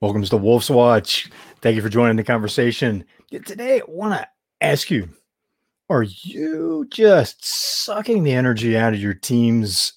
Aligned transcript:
Welcome 0.00 0.22
to 0.22 0.30
the 0.30 0.38
Wolf's 0.38 0.70
Watch. 0.70 1.28
Thank 1.60 1.74
you 1.74 1.82
for 1.82 1.88
joining 1.88 2.14
the 2.14 2.22
conversation. 2.22 3.04
Today, 3.32 3.80
I 3.80 3.82
want 3.88 4.14
to 4.14 4.28
ask 4.60 4.92
you 4.92 5.08
Are 5.90 6.04
you 6.04 6.86
just 6.88 7.44
sucking 7.44 8.22
the 8.22 8.30
energy 8.30 8.76
out 8.76 8.94
of 8.94 9.00
your 9.00 9.14
team's 9.14 9.94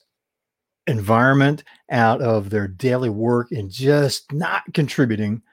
environment, 0.87 1.63
out 1.91 2.19
of 2.19 2.49
their 2.49 2.67
daily 2.67 3.11
work, 3.11 3.51
and 3.51 3.69
just 3.69 4.33
not 4.33 4.63
contributing 4.73 5.43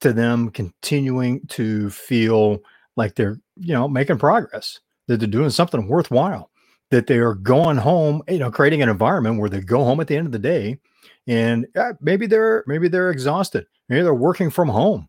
to 0.00 0.14
them 0.14 0.48
continuing 0.48 1.46
to 1.48 1.90
feel 1.90 2.60
like 2.96 3.16
they're, 3.16 3.36
you 3.56 3.74
know, 3.74 3.86
making 3.86 4.16
progress, 4.16 4.80
that 5.08 5.18
they're 5.18 5.28
doing 5.28 5.50
something 5.50 5.88
worthwhile, 5.88 6.50
that 6.90 7.06
they 7.06 7.18
are 7.18 7.34
going 7.34 7.76
home, 7.76 8.22
you 8.28 8.38
know, 8.38 8.50
creating 8.50 8.80
an 8.80 8.88
environment 8.88 9.38
where 9.38 9.50
they 9.50 9.60
go 9.60 9.84
home 9.84 10.00
at 10.00 10.06
the 10.06 10.16
end 10.16 10.24
of 10.24 10.32
the 10.32 10.38
day 10.38 10.78
and 11.26 11.66
uh, 11.76 11.92
maybe 12.00 12.26
they're 12.26 12.64
maybe 12.66 12.88
they're 12.88 13.10
exhausted 13.10 13.66
maybe 13.88 14.02
they're 14.02 14.14
working 14.14 14.50
from 14.50 14.68
home. 14.68 15.08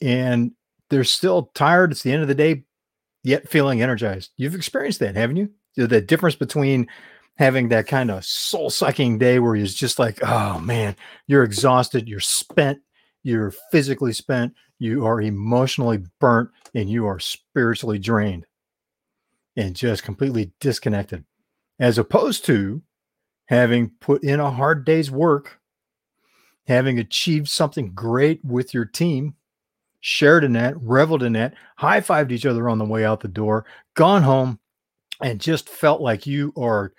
And 0.00 0.52
they're 0.88 1.04
still 1.04 1.50
tired 1.54 1.92
it's 1.92 2.02
the 2.02 2.12
end 2.12 2.22
of 2.22 2.28
the 2.28 2.34
day 2.34 2.64
yet 3.22 3.48
feeling 3.48 3.82
energized. 3.82 4.30
You've 4.36 4.54
experienced 4.54 5.00
that 5.00 5.16
haven't 5.16 5.36
you? 5.36 5.50
The 5.76 6.00
difference 6.00 6.36
between 6.36 6.88
having 7.36 7.68
that 7.68 7.86
kind 7.86 8.10
of 8.10 8.24
soul 8.24 8.70
sucking 8.70 9.18
day 9.18 9.38
where 9.38 9.54
you're 9.54 9.66
just 9.66 9.98
like 9.98 10.18
oh 10.22 10.58
man 10.58 10.94
you're 11.26 11.44
exhausted 11.44 12.06
you're 12.06 12.20
spent 12.20 12.78
you're 13.22 13.52
physically 13.70 14.12
spent 14.12 14.52
you 14.80 15.06
are 15.06 15.20
emotionally 15.20 16.02
burnt 16.18 16.50
and 16.74 16.90
you 16.90 17.06
are 17.06 17.20
spiritually 17.20 17.98
drained. 17.98 18.46
And 19.56 19.76
just 19.76 20.02
completely 20.02 20.52
disconnected. 20.58 21.24
As 21.78 21.98
opposed 21.98 22.46
to 22.46 22.82
having 23.46 23.90
put 24.00 24.24
in 24.24 24.40
a 24.40 24.50
hard 24.50 24.86
day's 24.86 25.10
work, 25.10 25.59
having 26.66 26.98
achieved 26.98 27.48
something 27.48 27.92
great 27.92 28.44
with 28.44 28.72
your 28.74 28.84
team, 28.84 29.34
shared 30.00 30.44
in 30.44 30.52
that, 30.54 30.74
reveled 30.80 31.22
in 31.22 31.32
that, 31.34 31.54
high 31.76 32.00
fived 32.00 32.32
each 32.32 32.46
other 32.46 32.68
on 32.68 32.78
the 32.78 32.84
way 32.84 33.04
out 33.04 33.20
the 33.20 33.28
door, 33.28 33.66
gone 33.94 34.22
home, 34.22 34.58
and 35.22 35.40
just 35.40 35.68
felt 35.68 36.00
like 36.00 36.26
you 36.26 36.52
are 36.56 36.92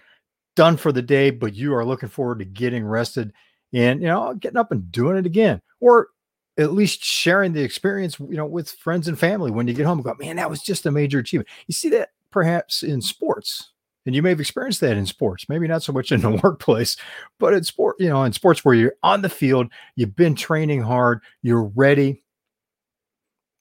done 0.55 0.77
for 0.77 0.91
the 0.91 1.01
day, 1.01 1.29
but 1.29 1.53
you 1.53 1.73
are 1.73 1.85
looking 1.85 2.09
forward 2.09 2.39
to 2.39 2.45
getting 2.45 2.85
rested 2.85 3.33
and, 3.73 4.01
you 4.01 4.07
know, 4.07 4.33
getting 4.35 4.57
up 4.57 4.71
and 4.71 4.91
doing 4.91 5.17
it 5.17 5.25
again. 5.25 5.61
Or 5.79 6.09
at 6.57 6.73
least 6.73 7.03
sharing 7.03 7.53
the 7.53 7.63
experience, 7.63 8.19
you 8.19 8.35
know, 8.35 8.45
with 8.45 8.69
friends 8.69 9.07
and 9.07 9.17
family 9.17 9.51
when 9.51 9.67
you 9.67 9.73
get 9.73 9.85
home. 9.85 10.01
Go, 10.01 10.15
man, 10.19 10.35
that 10.35 10.49
was 10.49 10.61
just 10.61 10.85
a 10.85 10.91
major 10.91 11.19
achievement. 11.19 11.49
You 11.67 11.73
see 11.73 11.89
that 11.89 12.09
perhaps 12.29 12.83
in 12.83 13.01
sports 13.01 13.71
and 14.05 14.15
you 14.15 14.21
may 14.21 14.29
have 14.29 14.39
experienced 14.39 14.81
that 14.81 14.97
in 14.97 15.05
sports, 15.05 15.47
maybe 15.47 15.67
not 15.67 15.83
so 15.83 15.93
much 15.93 16.11
in 16.11 16.21
the 16.21 16.31
workplace, 16.43 16.97
but 17.39 17.53
in 17.53 17.63
sport, 17.63 17.95
you 17.99 18.09
know, 18.09 18.23
in 18.23 18.33
sports 18.33 18.65
where 18.65 18.75
you're 18.75 18.95
on 19.03 19.21
the 19.21 19.29
field, 19.29 19.71
you've 19.95 20.15
been 20.15 20.35
training 20.35 20.81
hard, 20.81 21.21
you're 21.41 21.71
ready, 21.75 22.23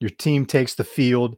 your 0.00 0.10
team 0.10 0.46
takes 0.46 0.74
the 0.74 0.84
field, 0.84 1.36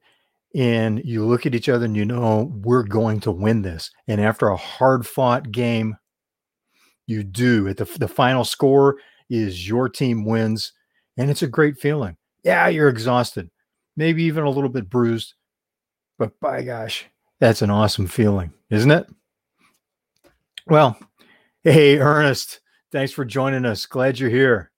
and 0.54 1.02
you 1.04 1.24
look 1.24 1.46
at 1.46 1.54
each 1.54 1.68
other 1.68 1.84
and 1.84 1.96
you 1.96 2.04
know, 2.04 2.52
we're 2.62 2.82
going 2.82 3.20
to 3.20 3.32
win 3.32 3.62
this. 3.62 3.90
And 4.06 4.20
after 4.20 4.48
a 4.48 4.56
hard 4.56 5.06
fought 5.06 5.50
game, 5.50 5.96
you 7.06 7.24
do. 7.24 7.68
At 7.68 7.78
the, 7.78 7.84
the 7.98 8.08
final 8.08 8.44
score 8.44 8.98
is 9.28 9.66
your 9.66 9.88
team 9.88 10.24
wins, 10.24 10.72
and 11.16 11.30
it's 11.30 11.42
a 11.42 11.48
great 11.48 11.78
feeling. 11.78 12.16
Yeah, 12.44 12.68
you're 12.68 12.88
exhausted, 12.88 13.50
maybe 13.96 14.24
even 14.24 14.44
a 14.44 14.50
little 14.50 14.70
bit 14.70 14.90
bruised, 14.90 15.34
but 16.18 16.38
by 16.40 16.62
gosh, 16.62 17.06
that's 17.42 17.60
an 17.60 17.70
awesome 17.70 18.06
feeling, 18.06 18.52
isn't 18.70 18.92
it? 18.92 19.04
Well, 20.68 20.96
hey, 21.64 21.98
Ernest, 21.98 22.60
thanks 22.92 23.10
for 23.10 23.24
joining 23.24 23.64
us. 23.64 23.84
Glad 23.84 24.20
you're 24.20 24.30
here. 24.30 24.70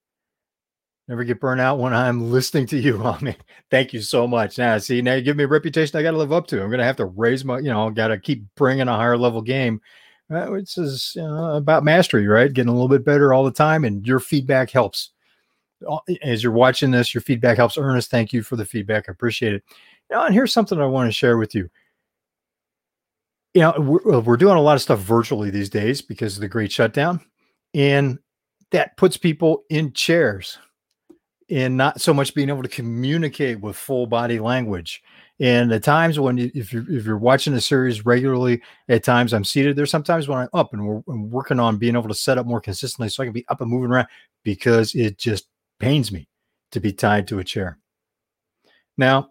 Never 1.07 1.25
get 1.25 1.41
burnt 1.41 1.61
out 1.61 1.79
when 1.79 1.93
I'm 1.93 2.31
listening 2.33 2.67
to 2.69 2.79
you. 2.79 3.05
I 3.05 3.21
mean, 3.21 3.37
thank 3.71 3.93
you 3.93 4.01
so 4.01 4.27
much. 4.27 4.57
Now, 4.57 4.79
see, 4.79 5.03
now 5.03 5.13
you 5.13 5.21
give 5.21 5.37
me 5.37 5.45
a 5.45 5.47
reputation 5.47 5.99
I 5.99 6.03
got 6.03 6.13
to 6.13 6.17
live 6.17 6.33
up 6.33 6.47
to. 6.47 6.63
I'm 6.63 6.71
going 6.71 6.79
to 6.79 6.87
have 6.87 6.97
to 6.97 7.05
raise 7.05 7.45
my, 7.45 7.59
you 7.59 7.65
know, 7.65 7.91
got 7.91 8.09
to 8.09 8.19
keep 8.19 8.43
bringing 8.55 8.89
a 8.89 8.97
higher 8.97 9.19
level 9.19 9.43
game, 9.43 9.83
uh, 10.31 10.47
which 10.47 10.79
is 10.79 11.13
you 11.17 11.23
about 11.23 11.85
mastery, 11.85 12.27
right? 12.27 12.51
Getting 12.51 12.71
a 12.71 12.73
little 12.73 12.89
bit 12.89 13.05
better 13.05 13.35
all 13.35 13.45
the 13.45 13.51
time, 13.51 13.85
and 13.85 14.07
your 14.07 14.21
feedback 14.21 14.71
helps. 14.71 15.11
As 16.23 16.43
you're 16.43 16.51
watching 16.51 16.93
this, 16.93 17.13
your 17.13 17.21
feedback 17.21 17.59
helps. 17.59 17.77
Ernest, 17.77 18.11
thank 18.11 18.33
you 18.33 18.43
for 18.43 18.57
the 18.57 18.65
feedback. 18.65 19.05
I 19.07 19.13
appreciate 19.13 19.53
it. 19.53 19.65
Now, 20.11 20.25
and 20.25 20.35
here's 20.35 20.55
something 20.55 20.81
I 20.81 20.87
want 20.87 21.09
to 21.09 21.13
share 21.13 21.37
with 21.37 21.55
you 21.55 21.69
you 23.55 23.61
know, 23.61 23.75
we're, 23.79 24.17
uh, 24.17 24.21
we're 24.21 24.37
doing 24.37 24.57
a 24.57 24.61
lot 24.61 24.75
of 24.75 24.83
stuff 24.83 24.99
virtually 24.99 25.51
these 25.51 25.71
days 25.71 26.03
because 26.03 26.35
of 26.35 26.41
the 26.41 26.49
great 26.49 26.73
shutdown. 26.73 27.21
And 27.73 28.19
that 28.73 28.97
puts 28.97 29.17
people 29.17 29.65
in 29.71 29.93
chairs 29.93 30.59
and 31.51 31.77
not 31.77 32.01
so 32.01 32.13
much 32.13 32.35
being 32.35 32.49
able 32.49 32.63
to 32.63 32.69
communicate 32.69 33.61
with 33.61 33.77
full 33.77 34.07
body 34.07 34.41
language. 34.41 35.03
And 35.41 35.73
at 35.73 35.83
times 35.83 36.19
when 36.19 36.39
you, 36.39 36.51
if 36.55 36.73
you're 36.73 36.89
if 36.91 37.05
you're 37.05 37.19
watching 37.19 37.55
a 37.55 37.61
series 37.61 38.07
regularly, 38.07 38.63
at 38.89 39.05
times 39.05 39.35
I'm 39.35 39.45
seated. 39.45 39.77
There's 39.77 39.91
sometimes 39.91 40.29
when 40.29 40.39
I'm 40.39 40.49
up 40.55 40.73
and 40.73 40.87
we're 40.87 41.03
I'm 41.09 41.31
working 41.31 41.61
on 41.61 41.77
being 41.77 41.97
able 41.97 42.09
to 42.09 42.15
set 42.15 42.39
up 42.39 42.47
more 42.47 42.61
consistently 42.61 43.09
so 43.09 43.23
I 43.23 43.27
can 43.27 43.33
be 43.33 43.47
up 43.49 43.61
and 43.61 43.71
moving 43.71 43.91
around 43.91 44.09
because 44.45 44.95
it 44.95 45.19
just 45.19 45.49
pains 45.81 46.13
me 46.13 46.29
to 46.73 46.81
be 46.81 46.93
tied 46.93 47.29
to 47.29 47.41
a 47.41 47.45
chair. 47.45 47.79
Now, 48.97 49.31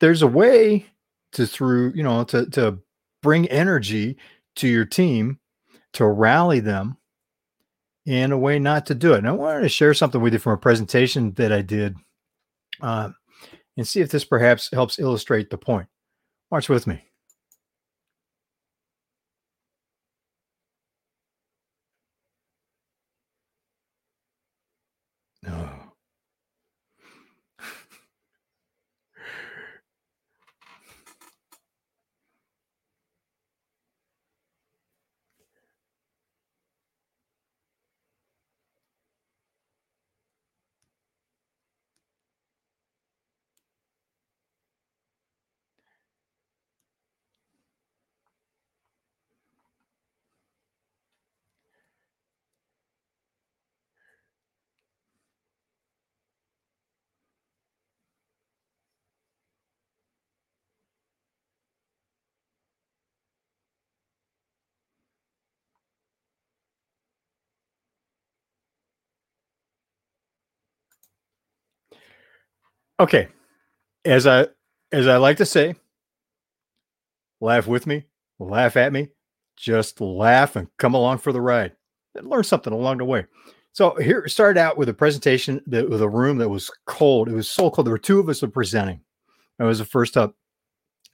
there's 0.00 0.22
a 0.22 0.26
way 0.26 0.86
to 1.32 1.46
through 1.46 1.92
you 1.94 2.02
know 2.02 2.24
to 2.24 2.48
to 2.50 2.78
bring 3.22 3.48
energy 3.48 4.16
to 4.56 4.68
your 4.68 4.84
team 4.84 5.38
to 5.94 6.06
rally 6.06 6.60
them 6.60 6.96
in 8.06 8.32
a 8.32 8.38
way 8.38 8.58
not 8.58 8.86
to 8.86 8.94
do 8.94 9.12
it. 9.12 9.18
And 9.18 9.28
I 9.28 9.32
wanted 9.32 9.62
to 9.62 9.68
share 9.68 9.94
something 9.94 10.20
with 10.20 10.32
you 10.32 10.38
from 10.38 10.52
a 10.52 10.58
presentation 10.58 11.32
that 11.34 11.52
I 11.52 11.62
did 11.62 11.96
uh, 12.80 13.10
and 13.76 13.86
see 13.86 14.00
if 14.00 14.10
this 14.10 14.24
perhaps 14.24 14.70
helps 14.72 14.98
illustrate 14.98 15.50
the 15.50 15.58
point. 15.58 15.88
Watch 16.50 16.68
with 16.68 16.86
me. 16.86 17.02
Okay. 73.00 73.28
As 74.04 74.26
I 74.26 74.48
as 74.92 75.06
I 75.06 75.16
like 75.16 75.36
to 75.38 75.46
say, 75.46 75.74
laugh 77.40 77.66
with 77.66 77.86
me, 77.86 78.04
laugh 78.38 78.76
at 78.76 78.92
me, 78.92 79.08
just 79.56 80.00
laugh 80.00 80.56
and 80.56 80.68
come 80.78 80.94
along 80.94 81.18
for 81.18 81.32
the 81.32 81.40
ride 81.40 81.72
and 82.14 82.28
learn 82.28 82.44
something 82.44 82.72
along 82.72 82.98
the 82.98 83.04
way. 83.04 83.26
So 83.72 83.94
here 83.96 84.26
started 84.28 84.58
out 84.58 84.76
with 84.76 84.88
a 84.88 84.94
presentation 84.94 85.62
that 85.66 85.88
with 85.88 86.02
a 86.02 86.08
room 86.08 86.38
that 86.38 86.48
was 86.48 86.70
cold. 86.86 87.28
It 87.28 87.34
was 87.34 87.50
so 87.50 87.70
cold. 87.70 87.86
There 87.86 87.92
were 87.92 87.98
two 87.98 88.18
of 88.18 88.28
us 88.28 88.42
were 88.42 88.48
presenting. 88.48 89.00
I 89.60 89.64
was 89.64 89.78
the 89.78 89.84
first 89.84 90.16
up. 90.16 90.34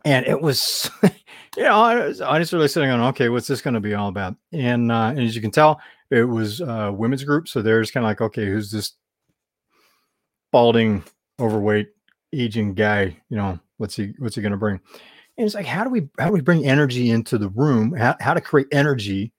And 0.06 0.26
it 0.26 0.40
was, 0.40 0.90
you 1.02 1.62
know, 1.62 1.82
I 1.82 2.06
was 2.06 2.20
honestly 2.20 2.66
sitting 2.68 2.90
on, 2.90 3.00
okay, 3.00 3.30
what's 3.30 3.46
this 3.46 3.62
going 3.62 3.74
to 3.74 3.80
be 3.80 3.94
all 3.94 4.08
about? 4.08 4.36
And, 4.52 4.92
uh, 4.92 5.08
and 5.08 5.20
as 5.20 5.34
you 5.34 5.40
can 5.40 5.50
tell, 5.50 5.80
it 6.10 6.24
was 6.24 6.60
a 6.60 6.92
women's 6.92 7.24
group. 7.24 7.48
So 7.48 7.62
there's 7.62 7.90
kind 7.90 8.04
of 8.04 8.08
like, 8.08 8.20
okay, 8.20 8.46
who's 8.46 8.70
this 8.70 8.92
balding 10.52 11.02
overweight, 11.40 11.88
aging 12.32 12.74
guy, 12.74 13.16
you 13.28 13.36
know, 13.36 13.58
what's 13.78 13.96
he 13.96 14.12
what's 14.18 14.36
he 14.36 14.42
going 14.42 14.52
to 14.52 14.58
bring? 14.58 14.80
And 15.36 15.46
it's 15.46 15.54
like, 15.54 15.66
how 15.66 15.84
do 15.84 15.90
we 15.90 16.08
how 16.18 16.26
do 16.26 16.32
we 16.32 16.40
bring 16.40 16.64
energy 16.64 17.10
into 17.10 17.38
the 17.38 17.48
room? 17.48 17.92
How, 17.92 18.16
how 18.20 18.34
to 18.34 18.40
create 18.40 18.68
energy 18.72 19.32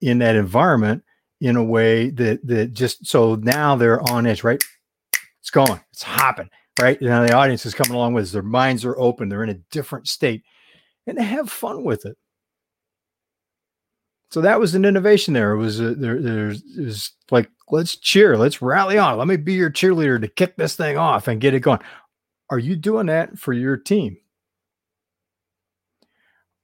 in 0.00 0.18
that 0.18 0.36
environment 0.36 1.02
in 1.40 1.56
a 1.56 1.64
way 1.64 2.10
that 2.10 2.46
that 2.46 2.72
just 2.72 3.06
so 3.06 3.36
now 3.36 3.76
they're 3.76 4.02
on 4.10 4.26
edge, 4.26 4.42
right? 4.44 4.62
It's 5.40 5.50
going, 5.50 5.80
it's 5.92 6.02
hopping, 6.02 6.50
right? 6.80 7.00
Know, 7.00 7.24
the 7.24 7.34
audience 7.34 7.64
is 7.66 7.74
coming 7.74 7.94
along 7.94 8.14
with 8.14 8.24
us. 8.24 8.32
Their 8.32 8.42
minds 8.42 8.84
are 8.84 8.98
open. 8.98 9.28
They're 9.28 9.44
in 9.44 9.50
a 9.50 9.60
different 9.70 10.08
state, 10.08 10.42
and 11.06 11.16
they 11.16 11.22
have 11.22 11.50
fun 11.50 11.84
with 11.84 12.04
it. 12.04 12.16
So 14.30 14.40
that 14.40 14.58
was 14.60 14.74
an 14.74 14.84
innovation 14.84 15.34
there. 15.34 15.52
It 15.52 15.58
was 15.58 15.80
a, 15.80 15.94
there, 15.94 16.20
there's 16.20 17.12
like 17.30 17.50
let's 17.70 17.96
cheer, 17.96 18.36
let's 18.36 18.60
rally 18.62 18.98
on. 18.98 19.18
Let 19.18 19.28
me 19.28 19.36
be 19.36 19.54
your 19.54 19.70
cheerleader 19.70 20.20
to 20.20 20.28
kick 20.28 20.56
this 20.56 20.76
thing 20.76 20.98
off 20.98 21.28
and 21.28 21.40
get 21.40 21.54
it 21.54 21.60
going. 21.60 21.80
Are 22.50 22.58
you 22.58 22.76
doing 22.76 23.06
that 23.06 23.38
for 23.38 23.52
your 23.52 23.76
team? 23.76 24.16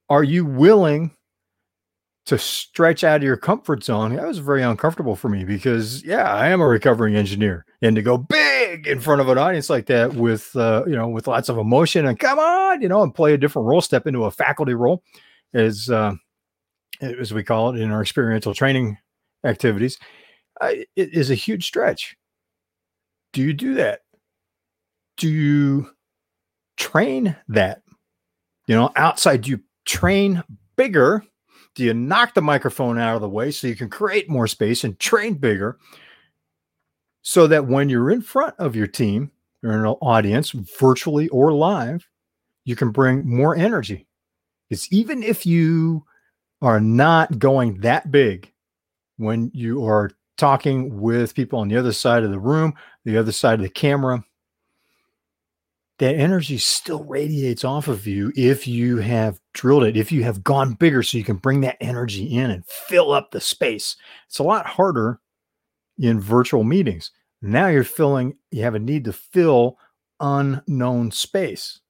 Are 0.09 0.23
you 0.23 0.45
willing 0.45 1.13
to 2.27 2.39
stretch 2.39 3.03
out 3.03 3.17
of 3.17 3.23
your 3.23 3.37
comfort 3.37 3.83
zone? 3.83 4.15
That 4.15 4.27
was 4.27 4.39
very 4.39 4.63
uncomfortable 4.63 5.17
for 5.17 5.29
me 5.29 5.45
because, 5.45 6.05
yeah, 6.05 6.33
I 6.33 6.49
am 6.49 6.61
a 6.61 6.67
recovering 6.67 7.17
engineer, 7.17 7.65
and 7.81 7.97
to 7.97 8.03
go 8.03 8.19
big 8.19 8.87
in 8.87 9.01
front 9.01 9.21
of 9.21 9.29
an 9.29 9.39
audience 9.39 9.71
like 9.71 9.87
that 9.87 10.15
with, 10.15 10.55
uh, 10.55 10.85
you 10.87 10.95
know, 10.95 11.09
with 11.09 11.27
lots 11.27 11.49
of 11.49 11.59
emotion 11.59 12.07
and 12.07 12.19
come 12.19 12.39
on, 12.39 12.83
you 12.83 12.89
know, 12.89 13.03
and 13.03 13.15
play 13.15 13.33
a 13.33 13.39
different 13.39 13.67
role, 13.67 13.81
step 13.81 14.07
into 14.07 14.25
a 14.25 14.31
faculty 14.31 14.75
role, 14.75 15.03
is 15.55 15.91
uh, 15.91 16.13
as 17.03 17.35
we 17.35 17.43
call 17.43 17.75
it 17.75 17.81
in 17.81 17.91
our 17.91 18.01
experiential 18.01 18.55
training 18.55 18.99
activities, 19.45 19.99
uh, 20.61 20.73
it 20.97 21.13
is 21.13 21.31
a 21.31 21.35
huge 21.35 21.67
stretch. 21.67 22.17
Do 23.33 23.43
you 23.43 23.53
do 23.53 23.75
that? 23.75 24.01
Do 25.17 25.29
you 25.29 25.91
train 26.77 27.37
that? 27.49 27.83
You 28.67 28.77
know, 28.77 28.91
outside, 28.97 29.43
do 29.43 29.51
you 29.51 29.61
train 29.85 30.43
bigger? 30.77 31.25
Do 31.75 31.85
you 31.85 31.95
knock 31.95 32.35
the 32.35 32.43
microphone 32.43 32.99
out 32.99 33.17
of 33.17 33.23
the 33.23 33.29
way 33.29 33.51
so 33.51 33.67
you 33.67 33.77
can 33.77 33.89
create 33.91 34.29
more 34.29 34.47
space 34.47 34.85
and 34.85 34.99
train 34.99 35.35
bigger 35.35 35.79
so 37.23 37.47
that 37.47 37.67
when 37.67 37.89
you're 37.89 38.11
in 38.11 38.21
front 38.21 38.55
of 38.59 38.77
your 38.77 38.87
team 38.87 39.31
or 39.65 39.71
an 39.71 39.87
audience, 39.87 40.51
virtually 40.51 41.29
or 41.29 41.53
live, 41.53 42.07
you 42.65 42.77
can 42.77 42.91
bring 42.91 43.29
more 43.29 43.57
energy? 43.57 44.07
Because 44.69 44.93
even 44.93 45.23
if 45.23 45.45
you 45.47 46.05
are 46.63 46.81
not 46.81 47.39
going 47.39 47.81
that 47.81 48.11
big 48.11 48.51
when 49.19 49.51
you 49.53 49.85
are 49.85 50.11
talking 50.39 51.01
with 51.01 51.35
people 51.35 51.59
on 51.59 51.69
the 51.69 51.77
other 51.77 51.93
side 51.93 52.23
of 52.23 52.31
the 52.31 52.39
room, 52.39 52.73
the 53.05 53.19
other 53.19 53.33
side 53.33 53.55
of 53.55 53.63
the 53.63 53.69
camera, 53.69 54.25
that 55.99 56.15
energy 56.15 56.57
still 56.59 57.05
radiates 57.05 57.65
off 57.65 57.89
of 57.89 58.07
you 58.07 58.33
if 58.35 58.67
you 58.67 58.99
have 58.99 59.39
drilled 59.53 59.85
it, 59.85 59.97
if 59.97 60.11
you 60.11 60.25
have 60.25 60.43
gone 60.43 60.75
bigger 60.75 61.03
so 61.03 61.19
you 61.19 61.25
can 61.25 61.37
bring 61.37 61.61
that 61.61 61.77
energy 61.81 62.25
in 62.25 62.51
and 62.51 62.65
fill 62.67 63.13
up 63.13 63.31
the 63.31 63.41
space. 63.41 63.97
It's 64.27 64.39
a 64.39 64.45
lot 64.45 64.67
harder 64.67 65.21
in 65.99 66.21
virtual 66.21 66.65
meetings. 66.65 67.11
Now 67.43 67.67
you're 67.67 67.85
filling, 67.85 68.37
you 68.51 68.63
have 68.63 68.75
a 68.75 68.79
need 68.79 69.05
to 69.05 69.13
fill 69.13 69.79
unknown 70.21 71.11
space. 71.11 71.81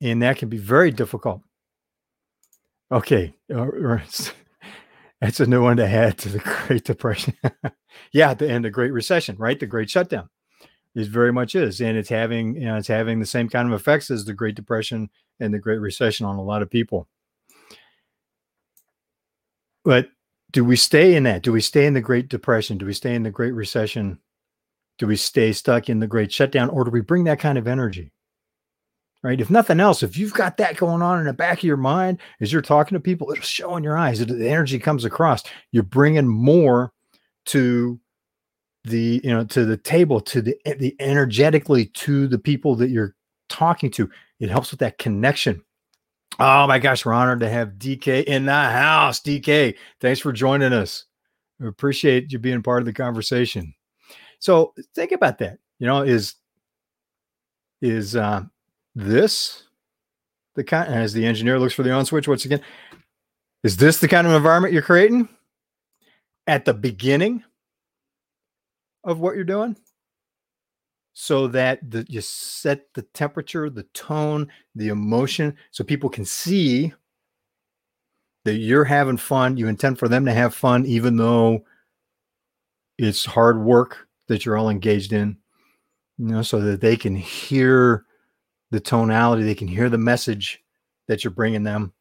And 0.00 0.20
that 0.22 0.36
can 0.36 0.48
be 0.48 0.58
very 0.58 0.90
difficult. 0.90 1.42
Okay. 2.92 3.34
Uh, 3.52 3.98
that's 5.20 5.40
a 5.40 5.46
new 5.46 5.62
one 5.62 5.78
to 5.78 5.86
add 5.86 6.18
to 6.18 6.28
the 6.28 6.38
Great 6.66 6.84
Depression. 6.84 7.34
yeah, 8.12 8.34
the, 8.34 8.50
and 8.50 8.64
the 8.64 8.70
Great 8.70 8.92
Recession, 8.92 9.36
right? 9.38 9.58
The 9.58 9.66
Great 9.66 9.88
Shutdown. 9.88 10.28
It 10.94 11.08
very 11.08 11.32
much 11.32 11.54
is, 11.54 11.80
and 11.80 11.96
it's 11.96 12.10
having 12.10 12.54
you 12.54 12.66
know 12.66 12.76
it's 12.76 12.86
having 12.86 13.18
the 13.18 13.24
same 13.24 13.48
kind 13.48 13.66
of 13.66 13.72
effects 13.72 14.10
as 14.10 14.26
the 14.26 14.34
Great 14.34 14.54
Depression 14.54 15.08
and 15.40 15.54
the 15.54 15.58
Great 15.58 15.80
Recession 15.80 16.26
on 16.26 16.36
a 16.36 16.42
lot 16.42 16.60
of 16.60 16.68
people. 16.68 17.08
But 19.86 20.08
do 20.50 20.66
we 20.66 20.76
stay 20.76 21.14
in 21.14 21.22
that? 21.22 21.42
Do 21.42 21.50
we 21.50 21.62
stay 21.62 21.86
in 21.86 21.94
the 21.94 22.02
Great 22.02 22.28
Depression? 22.28 22.76
Do 22.76 22.84
we 22.84 22.92
stay 22.92 23.14
in 23.14 23.22
the 23.22 23.30
Great 23.30 23.54
Recession? 23.54 24.18
Do 24.98 25.06
we 25.06 25.16
stay 25.16 25.52
stuck 25.52 25.88
in 25.88 26.00
the 26.00 26.06
Great 26.06 26.30
Shutdown, 26.30 26.68
or 26.68 26.84
do 26.84 26.90
we 26.90 27.00
bring 27.00 27.24
that 27.24 27.40
kind 27.40 27.56
of 27.56 27.66
energy? 27.66 28.12
Right. 29.22 29.40
If 29.40 29.50
nothing 29.50 29.78
else, 29.78 30.02
if 30.02 30.16
you've 30.16 30.34
got 30.34 30.56
that 30.56 30.76
going 30.76 31.00
on 31.00 31.20
in 31.20 31.26
the 31.26 31.32
back 31.32 31.58
of 31.58 31.64
your 31.64 31.76
mind 31.76 32.18
as 32.40 32.52
you're 32.52 32.60
talking 32.60 32.96
to 32.96 33.00
people, 33.00 33.30
it'll 33.30 33.44
show 33.44 33.76
in 33.76 33.84
your 33.84 33.96
eyes. 33.96 34.18
The 34.18 34.48
energy 34.48 34.80
comes 34.80 35.04
across. 35.04 35.44
You're 35.70 35.84
bringing 35.84 36.26
more 36.26 36.92
to 37.46 38.00
the 38.84 39.20
you 39.22 39.30
know 39.30 39.44
to 39.44 39.64
the 39.64 39.76
table 39.76 40.20
to 40.20 40.42
the 40.42 40.56
the 40.78 40.96
energetically 40.98 41.86
to 41.86 42.26
the 42.26 42.38
people 42.38 42.74
that 42.74 42.90
you're 42.90 43.14
talking 43.48 43.90
to 43.90 44.10
it 44.40 44.50
helps 44.50 44.70
with 44.70 44.80
that 44.80 44.98
connection 44.98 45.62
oh 46.40 46.66
my 46.66 46.78
gosh 46.78 47.04
we're 47.04 47.12
honored 47.12 47.40
to 47.40 47.48
have 47.48 47.74
dk 47.74 48.24
in 48.24 48.44
the 48.44 48.52
house 48.52 49.20
dk 49.20 49.76
thanks 50.00 50.18
for 50.20 50.32
joining 50.32 50.72
us 50.72 51.04
we 51.60 51.68
appreciate 51.68 52.32
you 52.32 52.38
being 52.38 52.62
part 52.62 52.82
of 52.82 52.86
the 52.86 52.92
conversation 52.92 53.72
so 54.40 54.74
think 54.96 55.12
about 55.12 55.38
that 55.38 55.58
you 55.78 55.86
know 55.86 56.02
is 56.02 56.34
is 57.82 58.16
uh 58.16 58.42
this 58.94 59.64
the 60.54 60.64
kind 60.64 60.92
as 60.92 61.12
the 61.12 61.24
engineer 61.24 61.58
looks 61.58 61.74
for 61.74 61.82
the 61.82 61.90
on 61.90 62.04
switch 62.04 62.28
once 62.28 62.44
again 62.44 62.60
is 63.64 63.76
this 63.76 63.98
the 63.98 64.08
kind 64.08 64.26
of 64.26 64.32
environment 64.32 64.72
you're 64.72 64.82
creating 64.82 65.28
at 66.46 66.64
the 66.64 66.74
beginning 66.74 67.42
of 69.04 69.20
what 69.20 69.34
you're 69.34 69.44
doing 69.44 69.76
so 71.14 71.46
that 71.48 71.78
the, 71.88 72.06
you 72.08 72.20
set 72.20 72.92
the 72.94 73.02
temperature, 73.02 73.68
the 73.68 73.82
tone, 73.94 74.48
the 74.74 74.88
emotion, 74.88 75.54
so 75.70 75.84
people 75.84 76.08
can 76.08 76.24
see 76.24 76.92
that 78.44 78.54
you're 78.54 78.84
having 78.84 79.18
fun. 79.18 79.56
You 79.56 79.68
intend 79.68 79.98
for 79.98 80.08
them 80.08 80.24
to 80.24 80.32
have 80.32 80.54
fun, 80.54 80.86
even 80.86 81.16
though 81.16 81.64
it's 82.98 83.24
hard 83.24 83.62
work 83.62 84.08
that 84.28 84.44
you're 84.44 84.56
all 84.56 84.70
engaged 84.70 85.12
in, 85.12 85.36
you 86.18 86.26
know, 86.26 86.42
so 86.42 86.60
that 86.60 86.80
they 86.80 86.96
can 86.96 87.14
hear 87.14 88.04
the 88.72 88.80
tonality, 88.80 89.44
they 89.44 89.54
can 89.54 89.68
hear 89.68 89.88
the 89.90 89.98
message 89.98 90.60
that 91.06 91.22
you're 91.22 91.30
bringing 91.30 91.62
them. 91.62 91.92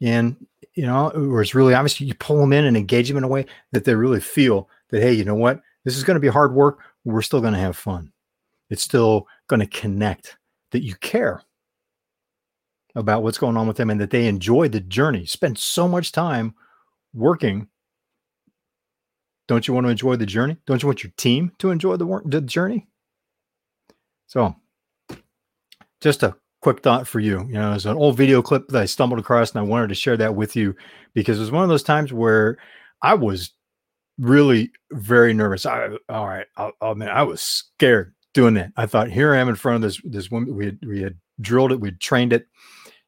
And, 0.00 0.46
you 0.74 0.86
know, 0.86 1.10
where 1.12 1.42
it's 1.42 1.56
really 1.56 1.74
obvious, 1.74 2.00
you 2.00 2.14
pull 2.14 2.38
them 2.38 2.52
in 2.52 2.64
and 2.64 2.76
engage 2.76 3.08
them 3.08 3.16
in 3.16 3.24
a 3.24 3.28
way 3.28 3.46
that 3.72 3.84
they 3.84 3.96
really 3.96 4.20
feel 4.20 4.70
that, 4.90 5.02
hey, 5.02 5.12
you 5.12 5.24
know 5.24 5.34
what? 5.34 5.60
This 5.84 5.96
is 5.96 6.04
going 6.04 6.14
to 6.14 6.20
be 6.20 6.28
hard 6.28 6.54
work. 6.54 6.78
We're 7.04 7.20
still 7.20 7.40
going 7.40 7.54
to 7.54 7.58
have 7.58 7.76
fun. 7.76 8.12
It's 8.70 8.82
still 8.82 9.26
going 9.48 9.58
to 9.58 9.66
connect 9.66 10.36
that 10.70 10.84
you 10.84 10.94
care 10.96 11.42
about 12.94 13.24
what's 13.24 13.38
going 13.38 13.56
on 13.56 13.66
with 13.66 13.76
them 13.76 13.90
and 13.90 14.00
that 14.00 14.10
they 14.10 14.28
enjoy 14.28 14.68
the 14.68 14.80
journey. 14.80 15.26
Spend 15.26 15.58
so 15.58 15.88
much 15.88 16.12
time 16.12 16.54
working. 17.12 17.66
Don't 19.48 19.66
you 19.66 19.74
want 19.74 19.86
to 19.86 19.90
enjoy 19.90 20.14
the 20.14 20.26
journey? 20.26 20.58
Don't 20.66 20.80
you 20.80 20.86
want 20.86 21.02
your 21.02 21.12
team 21.16 21.52
to 21.58 21.70
enjoy 21.70 21.96
the 21.96 22.22
the 22.24 22.40
journey? 22.40 22.86
So, 24.26 24.54
just 26.00 26.22
a 26.22 26.36
quick 26.60 26.82
thought 26.82 27.06
for 27.06 27.20
you. 27.20 27.40
You 27.46 27.54
know, 27.54 27.72
it's 27.72 27.84
an 27.84 27.96
old 27.96 28.16
video 28.16 28.42
clip 28.42 28.68
that 28.68 28.82
I 28.82 28.86
stumbled 28.86 29.20
across 29.20 29.50
and 29.50 29.60
I 29.60 29.62
wanted 29.62 29.88
to 29.88 29.94
share 29.94 30.16
that 30.16 30.34
with 30.34 30.56
you 30.56 30.74
because 31.14 31.38
it 31.38 31.42
was 31.42 31.50
one 31.50 31.62
of 31.62 31.68
those 31.68 31.82
times 31.82 32.12
where 32.12 32.58
I 33.02 33.14
was 33.14 33.52
really 34.18 34.70
very 34.92 35.32
nervous. 35.32 35.66
I, 35.66 35.88
all 36.08 36.26
right, 36.26 36.46
I, 36.56 36.70
oh 36.80 36.94
man, 36.94 37.08
I 37.08 37.22
was 37.22 37.40
scared 37.40 38.14
doing 38.34 38.54
that. 38.54 38.72
I 38.76 38.86
thought, 38.86 39.10
here 39.10 39.34
I 39.34 39.38
am 39.38 39.48
in 39.48 39.54
front 39.54 39.76
of 39.76 39.82
this 39.82 40.00
this 40.04 40.30
woman. 40.30 40.54
We 40.54 40.66
had 40.66 40.78
we 40.86 41.02
had 41.02 41.16
drilled 41.40 41.72
it, 41.72 41.80
we'd 41.80 42.00
trained 42.00 42.32
it, 42.32 42.46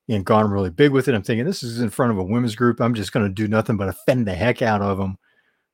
and 0.08 0.24
gone 0.24 0.50
really 0.50 0.70
big 0.70 0.92
with 0.92 1.08
it. 1.08 1.14
I'm 1.14 1.22
thinking 1.22 1.44
this 1.44 1.62
is 1.62 1.80
in 1.80 1.90
front 1.90 2.12
of 2.12 2.18
a 2.18 2.24
women's 2.24 2.54
group. 2.54 2.80
I'm 2.80 2.94
just 2.94 3.12
going 3.12 3.26
to 3.26 3.32
do 3.32 3.48
nothing 3.48 3.76
but 3.76 3.88
offend 3.88 4.26
the 4.26 4.34
heck 4.34 4.62
out 4.62 4.82
of 4.82 4.98
them 4.98 5.18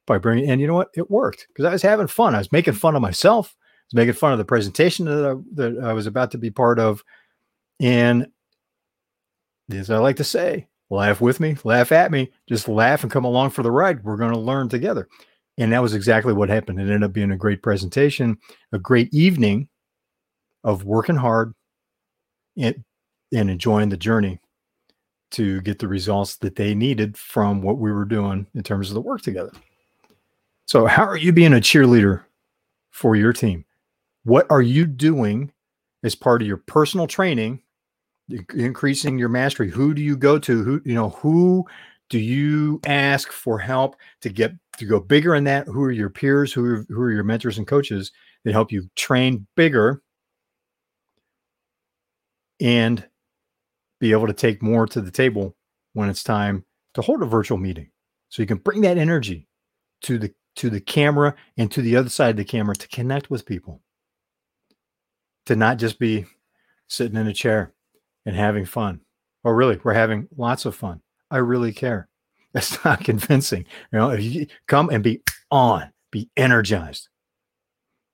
by 0.06 0.18
bringing. 0.18 0.48
And 0.50 0.60
you 0.60 0.66
know 0.66 0.74
what? 0.74 0.90
It 0.94 1.10
worked 1.10 1.46
because 1.48 1.64
I 1.64 1.72
was 1.72 1.82
having 1.82 2.06
fun. 2.06 2.34
I 2.34 2.38
was 2.38 2.52
making 2.52 2.74
fun 2.74 2.96
of 2.96 3.02
myself. 3.02 3.54
Was 3.86 3.94
making 3.94 4.14
fun 4.14 4.32
of 4.32 4.38
the 4.38 4.44
presentation 4.44 5.06
that 5.06 5.24
I, 5.24 5.34
that 5.54 5.84
I 5.84 5.92
was 5.92 6.06
about 6.06 6.32
to 6.32 6.38
be 6.38 6.50
part 6.50 6.78
of, 6.78 7.04
and 7.80 8.26
as 9.70 9.90
I 9.90 9.98
like 9.98 10.16
to 10.16 10.24
say, 10.24 10.66
laugh 10.90 11.20
with 11.20 11.40
me, 11.40 11.56
laugh 11.64 11.92
at 11.92 12.10
me, 12.10 12.30
just 12.48 12.68
laugh 12.68 13.02
and 13.02 13.12
come 13.12 13.24
along 13.24 13.50
for 13.50 13.62
the 13.62 13.70
ride. 13.70 14.04
We're 14.04 14.16
going 14.16 14.32
to 14.32 14.38
learn 14.38 14.68
together. 14.68 15.08
And 15.58 15.72
that 15.72 15.82
was 15.82 15.94
exactly 15.94 16.32
what 16.32 16.48
happened. 16.48 16.78
It 16.78 16.82
ended 16.82 17.04
up 17.04 17.12
being 17.12 17.30
a 17.30 17.36
great 17.36 17.62
presentation, 17.62 18.38
a 18.72 18.78
great 18.78 19.12
evening 19.12 19.68
of 20.64 20.84
working 20.84 21.16
hard 21.16 21.54
and, 22.56 22.84
and 23.32 23.50
enjoying 23.50 23.88
the 23.88 23.96
journey 23.96 24.38
to 25.32 25.60
get 25.62 25.78
the 25.78 25.88
results 25.88 26.36
that 26.36 26.56
they 26.56 26.74
needed 26.74 27.16
from 27.16 27.62
what 27.62 27.78
we 27.78 27.90
were 27.90 28.04
doing 28.04 28.46
in 28.54 28.62
terms 28.62 28.88
of 28.88 28.94
the 28.94 29.00
work 29.00 29.22
together. 29.22 29.52
So, 30.66 30.86
how 30.86 31.04
are 31.04 31.16
you 31.16 31.32
being 31.32 31.52
a 31.52 31.56
cheerleader 31.56 32.22
for 32.90 33.16
your 33.16 33.32
team? 33.32 33.64
What 34.26 34.50
are 34.50 34.60
you 34.60 34.86
doing 34.86 35.52
as 36.02 36.16
part 36.16 36.42
of 36.42 36.48
your 36.48 36.56
personal 36.56 37.06
training 37.06 37.62
increasing 38.52 39.18
your 39.18 39.28
mastery? 39.28 39.70
Who 39.70 39.94
do 39.94 40.02
you 40.02 40.16
go 40.16 40.36
to? 40.40 40.64
Who 40.64 40.82
you 40.84 40.94
know 40.94 41.10
who 41.10 41.64
do 42.10 42.18
you 42.18 42.80
ask 42.84 43.30
for 43.30 43.60
help 43.60 43.94
to 44.22 44.28
get 44.28 44.54
to 44.78 44.84
go 44.84 44.98
bigger 44.98 45.36
in 45.36 45.44
that? 45.44 45.68
Who 45.68 45.80
are 45.84 45.92
your 45.92 46.10
peers? 46.10 46.52
Who 46.52 46.64
are, 46.64 46.86
who 46.88 47.02
are 47.02 47.12
your 47.12 47.22
mentors 47.22 47.56
and 47.56 47.68
coaches 47.68 48.10
that 48.44 48.50
help 48.50 48.72
you 48.72 48.90
train 48.96 49.46
bigger 49.54 50.02
and 52.60 53.06
be 54.00 54.10
able 54.10 54.26
to 54.26 54.32
take 54.32 54.60
more 54.60 54.88
to 54.88 55.00
the 55.00 55.12
table 55.12 55.54
when 55.92 56.08
it's 56.08 56.24
time 56.24 56.64
to 56.94 57.00
hold 57.00 57.22
a 57.22 57.26
virtual 57.26 57.58
meeting? 57.58 57.90
So 58.30 58.42
you 58.42 58.48
can 58.48 58.58
bring 58.58 58.80
that 58.80 58.98
energy 58.98 59.46
to 60.02 60.18
the 60.18 60.34
to 60.56 60.68
the 60.68 60.80
camera 60.80 61.36
and 61.56 61.70
to 61.70 61.80
the 61.80 61.94
other 61.94 62.08
side 62.08 62.30
of 62.30 62.36
the 62.38 62.44
camera 62.44 62.74
to 62.74 62.88
connect 62.88 63.30
with 63.30 63.46
people 63.46 63.82
to 65.46 65.56
not 65.56 65.78
just 65.78 65.98
be 65.98 66.26
sitting 66.88 67.16
in 67.16 67.26
a 67.26 67.32
chair 67.32 67.72
and 68.24 68.36
having 68.36 68.64
fun. 68.64 69.00
Oh, 69.44 69.50
really? 69.50 69.78
We're 69.82 69.94
having 69.94 70.28
lots 70.36 70.64
of 70.64 70.74
fun. 70.74 71.00
I 71.30 71.38
really 71.38 71.72
care. 71.72 72.08
That's 72.52 72.84
not 72.84 73.04
convincing. 73.04 73.66
You 73.92 73.98
know, 73.98 74.10
if 74.10 74.22
you 74.22 74.46
come 74.66 74.88
and 74.90 75.02
be 75.02 75.22
on, 75.50 75.92
be 76.10 76.30
energized, 76.36 77.08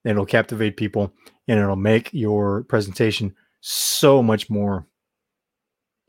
it'll 0.04 0.26
captivate 0.26 0.76
people 0.76 1.12
and 1.48 1.58
it'll 1.58 1.76
make 1.76 2.12
your 2.12 2.64
presentation 2.64 3.34
so 3.60 4.22
much 4.22 4.50
more 4.50 4.86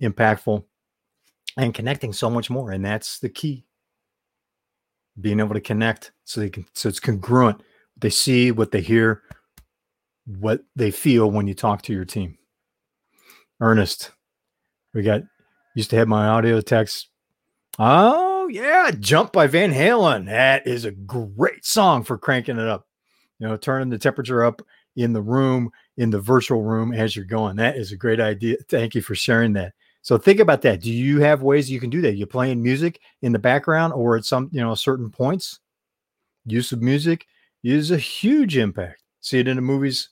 impactful 0.01 0.63
and 1.57 1.73
connecting 1.73 2.13
so 2.13 2.29
much 2.29 2.49
more. 2.49 2.71
And 2.71 2.83
that's 2.83 3.19
the 3.19 3.29
key. 3.29 3.65
Being 5.19 5.39
able 5.39 5.53
to 5.53 5.61
connect 5.61 6.11
so 6.23 6.41
they 6.41 6.49
can 6.49 6.65
so 6.73 6.89
it's 6.89 6.99
congruent. 6.99 7.61
They 7.95 8.09
see 8.09 8.51
what 8.51 8.71
they 8.71 8.81
hear, 8.81 9.21
what 10.25 10.61
they 10.75 10.91
feel 10.91 11.29
when 11.29 11.47
you 11.47 11.53
talk 11.53 11.81
to 11.83 11.93
your 11.93 12.05
team. 12.05 12.37
Ernest, 13.59 14.11
we 14.93 15.03
got 15.03 15.23
used 15.75 15.89
to 15.91 15.95
have 15.95 16.07
my 16.07 16.27
audio 16.27 16.61
text. 16.61 17.09
Oh 17.79 18.47
yeah, 18.47 18.91
Jump 18.99 19.31
by 19.31 19.47
Van 19.47 19.73
Halen. 19.73 20.25
That 20.25 20.67
is 20.67 20.85
a 20.85 20.91
great 20.91 21.65
song 21.65 22.03
for 22.03 22.17
cranking 22.17 22.59
it 22.59 22.67
up. 22.67 22.87
You 23.39 23.47
know, 23.47 23.57
turning 23.57 23.89
the 23.89 23.97
temperature 23.97 24.43
up 24.43 24.61
in 24.95 25.13
the 25.13 25.21
room, 25.21 25.71
in 25.97 26.09
the 26.09 26.19
virtual 26.19 26.61
room 26.61 26.93
as 26.93 27.15
you're 27.15 27.25
going. 27.25 27.55
That 27.55 27.77
is 27.77 27.91
a 27.91 27.97
great 27.97 28.19
idea. 28.19 28.57
Thank 28.69 28.95
you 28.95 29.01
for 29.01 29.15
sharing 29.15 29.53
that. 29.53 29.73
So 30.01 30.17
think 30.17 30.39
about 30.39 30.61
that. 30.63 30.81
Do 30.81 30.91
you 30.91 31.21
have 31.21 31.41
ways 31.41 31.71
you 31.71 31.79
can 31.79 31.89
do 31.89 32.01
that? 32.01 32.15
You're 32.15 32.27
playing 32.27 32.61
music 32.61 32.99
in 33.21 33.31
the 33.31 33.39
background 33.39 33.93
or 33.93 34.17
at 34.17 34.25
some, 34.25 34.49
you 34.51 34.61
know, 34.61 34.75
certain 34.75 35.09
points? 35.09 35.59
Use 36.45 36.73
of 36.73 36.81
music 36.81 37.25
is 37.63 37.89
a 37.89 37.97
huge 37.97 38.57
impact. 38.57 39.01
See 39.21 39.39
it 39.39 39.47
in 39.47 39.55
the 39.55 39.61
movies 39.61 40.09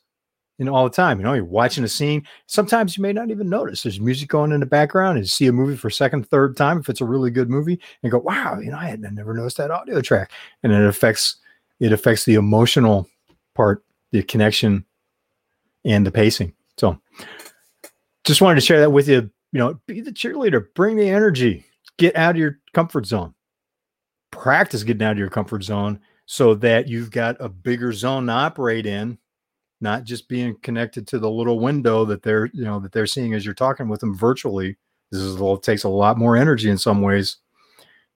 know, 0.66 0.76
all 0.76 0.84
the 0.84 0.96
time. 0.96 1.20
You 1.20 1.24
know, 1.24 1.34
you're 1.34 1.46
watching 1.46 1.84
a 1.84 1.88
scene. 1.88 2.26
Sometimes 2.48 2.98
you 2.98 3.02
may 3.02 3.14
not 3.14 3.32
even 3.32 3.50
notice 3.50 3.84
there's 3.84 4.00
music 4.00 4.30
going 4.30 4.52
in 4.52 4.60
the 4.60 4.66
background 4.66 5.18
and 5.18 5.26
you 5.26 5.30
see 5.30 5.48
a 5.48 5.52
movie 5.52 5.76
for 5.76 5.90
second, 5.90 6.28
third 6.28 6.56
time 6.58 6.80
if 6.80 6.90
it's 6.90 7.02
a 7.02 7.06
really 7.06 7.32
good 7.32 7.50
movie 7.50 7.80
and 8.04 8.12
go, 8.12 8.20
wow, 8.20 8.60
you 8.60 8.72
know, 8.72 8.78
I 8.78 8.88
had 8.88 9.02
never 9.02 9.34
noticed 9.34 9.58
that 9.58 9.72
audio 9.72 10.02
track. 10.02 10.32
And 10.64 10.72
it 10.72 10.86
affects 10.86 11.38
it 11.80 11.92
affects 11.92 12.26
the 12.26 12.36
emotional 12.36 13.10
part, 13.56 13.84
the 14.12 14.22
connection 14.24 14.86
and 15.84 16.06
the 16.06 16.12
pacing. 16.12 16.54
So 16.78 17.00
just 18.24 18.42
wanted 18.42 18.56
to 18.56 18.66
share 18.66 18.80
that 18.80 18.92
with 18.92 19.08
you 19.08 19.32
you 19.52 19.60
know, 19.60 19.80
be 19.86 20.02
the 20.02 20.12
cheerleader, 20.12 20.66
bring 20.76 20.96
the 20.96 21.10
energy, 21.10 21.66
get 21.98 22.16
out 22.16 22.32
of 22.32 22.38
your 22.38 22.60
comfort 22.74 23.06
zone, 23.06 23.34
practice 24.32 24.84
getting 24.84 25.04
out 25.04 25.14
of 25.14 25.18
your 25.18 25.30
comfort 25.30 25.64
zone 25.64 26.00
so 26.26 26.56
that 26.56 26.88
you've 26.88 27.12
got 27.12 27.36
a 27.40 27.50
bigger 27.50 27.92
zone 27.92 28.28
to 28.28 28.32
operate 28.32 28.86
in, 28.86 29.18
not 29.82 30.04
just 30.04 30.30
being 30.30 30.56
connected 30.62 31.08
to 31.08 31.20
the 31.20 31.30
little 31.30 31.60
window 31.60 32.06
that 32.06 32.24
they're, 32.24 32.46
you 32.54 32.64
know, 32.64 32.80
that 32.80 32.92
they're 32.92 33.08
seeing 33.08 33.34
as 33.34 33.44
you're 33.44 33.54
talking 33.54 33.90
with 33.90 34.00
them 34.00 34.16
virtually. 34.16 34.78
This 35.12 35.22
is 35.22 35.34
little, 35.34 35.58
takes 35.58 35.84
a 35.84 35.90
lot 35.90 36.18
more 36.18 36.38
energy 36.38 36.70
in 36.70 36.78
some 36.78 37.02
ways 37.02 37.38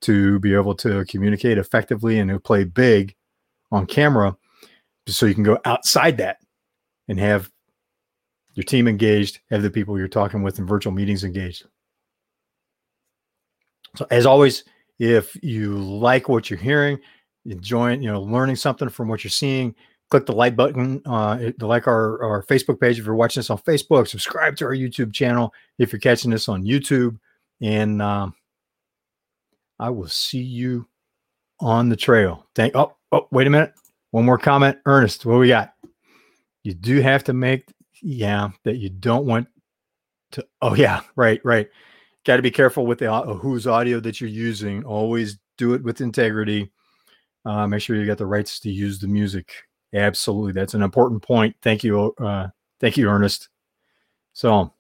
to 0.01 0.39
be 0.39 0.53
able 0.53 0.75
to 0.75 1.03
communicate 1.05 1.57
effectively 1.57 2.19
and 2.19 2.29
to 2.29 2.39
play 2.39 2.63
big 2.63 3.15
on 3.71 3.85
camera 3.85 4.35
so 5.07 5.25
you 5.25 5.33
can 5.33 5.43
go 5.43 5.59
outside 5.65 6.17
that 6.17 6.37
and 7.07 7.19
have 7.19 7.49
your 8.53 8.63
team 8.63 8.87
engaged, 8.87 9.39
have 9.49 9.61
the 9.61 9.69
people 9.69 9.97
you're 9.97 10.07
talking 10.07 10.43
with 10.43 10.59
in 10.59 10.65
virtual 10.65 10.93
meetings 10.93 11.23
engaged. 11.23 11.65
So 13.95 14.07
as 14.11 14.25
always, 14.25 14.63
if 14.99 15.37
you 15.43 15.77
like 15.77 16.29
what 16.29 16.49
you're 16.49 16.59
hearing, 16.59 16.99
enjoying, 17.45 18.01
you 18.01 18.11
know, 18.11 18.21
learning 18.21 18.55
something 18.55 18.89
from 18.89 19.07
what 19.07 19.23
you're 19.23 19.31
seeing, 19.31 19.75
click 20.15 20.25
the 20.25 20.33
like 20.33 20.55
button, 20.55 21.01
uh, 21.05 21.51
like 21.59 21.87
our, 21.87 22.23
our 22.23 22.43
Facebook 22.43 22.79
page. 22.79 22.97
If 22.97 23.05
you're 23.05 23.15
watching 23.15 23.41
this 23.41 23.49
on 23.49 23.57
Facebook, 23.57 24.07
subscribe 24.07 24.55
to 24.57 24.65
our 24.65 24.73
YouTube 24.73 25.13
channel. 25.13 25.53
If 25.77 25.91
you're 25.91 25.99
catching 25.99 26.31
this 26.31 26.47
on 26.47 26.63
YouTube, 26.63 27.19
and 27.61 28.01
um, 28.01 28.33
I 29.77 29.89
will 29.89 30.07
see 30.07 30.41
you 30.41 30.87
on 31.59 31.89
the 31.89 31.97
trail. 31.97 32.47
Thank. 32.55 32.77
Oh, 32.77 32.95
oh, 33.11 33.27
wait 33.31 33.45
a 33.47 33.49
minute. 33.49 33.73
One 34.11 34.23
more 34.23 34.37
comment, 34.37 34.77
Ernest. 34.85 35.25
What 35.25 35.39
we 35.39 35.49
got? 35.49 35.73
You 36.63 36.73
do 36.73 37.01
have 37.01 37.25
to 37.25 37.33
make 37.33 37.65
yeah, 38.01 38.49
that 38.63 38.77
you 38.77 38.89
don't 38.89 39.25
want 39.25 39.47
to. 40.31 40.47
Oh, 40.61 40.75
yeah, 40.75 41.01
right, 41.17 41.41
right. 41.43 41.67
Got 42.25 42.37
to 42.37 42.41
be 42.41 42.51
careful 42.51 42.85
with 42.85 42.99
the 42.99 43.11
uh, 43.11 43.33
whose 43.33 43.67
audio 43.67 43.99
that 43.99 44.21
you're 44.21 44.29
using. 44.29 44.85
Always 44.85 45.39
do 45.57 45.73
it 45.73 45.83
with 45.83 45.99
integrity. 45.99 46.71
Uh, 47.45 47.67
make 47.67 47.81
sure 47.81 47.97
you 47.97 48.05
got 48.05 48.17
the 48.17 48.25
rights 48.25 48.61
to 48.61 48.71
use 48.71 48.99
the 48.99 49.07
music. 49.07 49.51
Absolutely, 49.93 50.51
that's 50.51 50.73
an 50.73 50.81
important 50.81 51.21
point. 51.21 51.55
Thank 51.61 51.83
you, 51.83 52.13
uh, 52.19 52.47
thank 52.79 52.97
you, 52.97 53.07
Ernest. 53.09 53.49
So, 54.33 54.73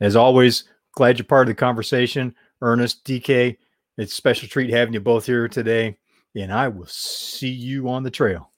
as 0.00 0.16
always, 0.16 0.64
glad 0.92 1.18
you're 1.18 1.26
part 1.26 1.48
of 1.48 1.54
the 1.54 1.58
conversation, 1.58 2.34
Ernest, 2.60 3.04
DK. 3.04 3.58
It's 3.98 4.12
a 4.12 4.16
special 4.16 4.48
treat 4.48 4.70
having 4.70 4.94
you 4.94 5.00
both 5.00 5.26
here 5.26 5.48
today, 5.48 5.98
and 6.34 6.52
I 6.52 6.68
will 6.68 6.86
see 6.86 7.50
you 7.50 7.88
on 7.90 8.02
the 8.02 8.10
trail. 8.10 8.51